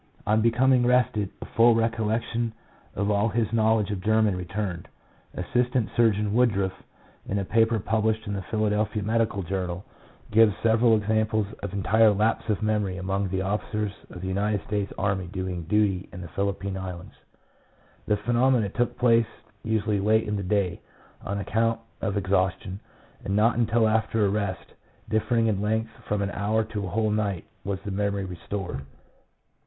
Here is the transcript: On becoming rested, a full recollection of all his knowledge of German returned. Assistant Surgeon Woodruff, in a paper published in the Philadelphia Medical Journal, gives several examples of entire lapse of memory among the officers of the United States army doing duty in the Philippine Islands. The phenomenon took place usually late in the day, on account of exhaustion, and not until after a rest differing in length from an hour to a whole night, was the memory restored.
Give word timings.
On 0.25 0.41
becoming 0.41 0.83
rested, 0.83 1.29
a 1.43 1.45
full 1.45 1.75
recollection 1.75 2.53
of 2.95 3.11
all 3.11 3.29
his 3.29 3.53
knowledge 3.53 3.91
of 3.91 4.01
German 4.01 4.35
returned. 4.35 4.87
Assistant 5.35 5.91
Surgeon 5.95 6.33
Woodruff, 6.33 6.73
in 7.27 7.37
a 7.37 7.45
paper 7.45 7.77
published 7.77 8.25
in 8.25 8.33
the 8.33 8.41
Philadelphia 8.41 9.03
Medical 9.03 9.43
Journal, 9.43 9.85
gives 10.31 10.55
several 10.63 10.95
examples 10.97 11.45
of 11.61 11.71
entire 11.71 12.11
lapse 12.11 12.49
of 12.49 12.63
memory 12.63 12.97
among 12.97 13.29
the 13.29 13.43
officers 13.43 13.91
of 14.09 14.21
the 14.21 14.27
United 14.27 14.65
States 14.65 14.91
army 14.97 15.27
doing 15.27 15.65
duty 15.65 16.09
in 16.11 16.21
the 16.21 16.27
Philippine 16.29 16.77
Islands. 16.77 17.13
The 18.07 18.17
phenomenon 18.17 18.71
took 18.71 18.97
place 18.97 19.27
usually 19.61 19.99
late 19.99 20.27
in 20.27 20.35
the 20.35 20.41
day, 20.41 20.81
on 21.23 21.37
account 21.37 21.79
of 22.01 22.17
exhaustion, 22.17 22.79
and 23.23 23.35
not 23.35 23.55
until 23.55 23.87
after 23.87 24.25
a 24.25 24.29
rest 24.29 24.65
differing 25.09 25.45
in 25.45 25.61
length 25.61 25.91
from 26.07 26.23
an 26.23 26.31
hour 26.31 26.63
to 26.63 26.87
a 26.87 26.89
whole 26.89 27.11
night, 27.11 27.45
was 27.63 27.79
the 27.85 27.91
memory 27.91 28.25
restored. 28.25 28.81